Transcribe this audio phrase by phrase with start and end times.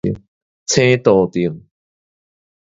[0.65, 1.67] 青杜定